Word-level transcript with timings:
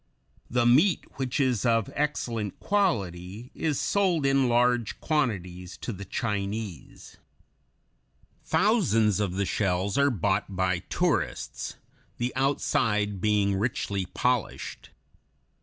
The 0.49 0.65
meat, 0.65 1.05
which 1.19 1.39
is 1.39 1.63
of 1.63 1.91
excellent 1.93 2.59
quality, 2.59 3.51
is 3.53 3.79
sold 3.79 4.25
in 4.25 4.49
large 4.49 4.99
quantities 4.99 5.77
to 5.77 5.93
the 5.93 6.05
Chinese. 6.05 7.17
Thousands 8.43 9.19
of 9.19 9.33
the 9.35 9.45
shells 9.45 9.99
are 9.99 10.09
bought 10.09 10.55
by 10.55 10.79
tourists, 10.79 11.75
the 12.17 12.33
outside 12.35 13.21
being 13.21 13.55
richly 13.59 14.07
polished. 14.07 14.89